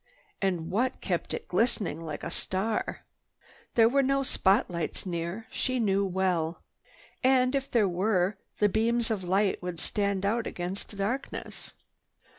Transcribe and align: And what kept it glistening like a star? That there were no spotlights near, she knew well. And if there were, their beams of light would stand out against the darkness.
And 0.41 0.71
what 0.71 0.99
kept 0.99 1.31
it 1.31 1.47
glistening 1.47 2.01
like 2.03 2.23
a 2.23 2.31
star? 2.31 3.03
That 3.03 3.75
there 3.75 3.87
were 3.87 4.01
no 4.01 4.23
spotlights 4.23 5.05
near, 5.05 5.45
she 5.51 5.79
knew 5.79 6.03
well. 6.03 6.63
And 7.23 7.53
if 7.53 7.69
there 7.69 7.87
were, 7.87 8.39
their 8.57 8.67
beams 8.67 9.11
of 9.11 9.23
light 9.23 9.61
would 9.61 9.79
stand 9.79 10.25
out 10.25 10.47
against 10.47 10.89
the 10.89 10.95
darkness. 10.95 11.73